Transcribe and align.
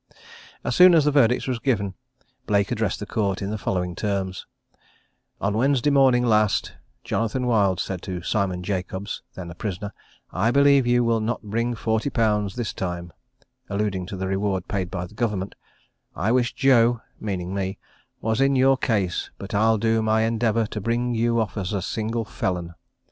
As 0.63 0.75
soon 0.75 0.95
as 0.95 1.05
the 1.05 1.11
verdict 1.11 1.47
was 1.47 1.59
given, 1.59 1.93
Blake 2.47 2.71
addressed 2.71 2.99
the 2.99 3.05
Court 3.05 3.39
in 3.39 3.51
the 3.51 3.57
following 3.59 3.93
terms: 3.93 4.47
"On 5.39 5.53
Wednesday 5.55 5.91
morning 5.91 6.25
last, 6.25 6.73
Jonathan 7.03 7.45
Wild 7.45 7.79
said 7.79 8.01
to 8.01 8.23
Simon 8.23 8.63
Jacobs 8.63 9.21
(then 9.35 9.51
a 9.51 9.53
prisoner), 9.53 9.93
"I 10.31 10.49
believe 10.49 10.87
you 10.87 11.03
will 11.03 11.19
not 11.19 11.43
bring 11.43 11.75
forty 11.75 12.09
pounds 12.09 12.55
this 12.55 12.73
time 12.73 13.13
(alluding 13.69 14.07
to 14.07 14.17
the 14.17 14.25
reward 14.25 14.67
paid 14.67 14.89
by 14.89 15.05
Government); 15.05 15.53
I 16.15 16.31
wish 16.31 16.53
Joe 16.55 17.01
(meaning 17.19 17.53
me) 17.53 17.77
was 18.21 18.41
in 18.41 18.55
your 18.55 18.77
case; 18.77 19.29
but 19.37 19.53
I'll 19.53 19.77
do 19.77 20.01
my 20.01 20.21
endeavour 20.23 20.65
to 20.65 20.81
bring 20.81 21.13
you 21.13 21.39
off 21.39 21.57
as 21.57 21.73
a 21.73 21.79
single 21.83 22.25
felon." 22.25 22.73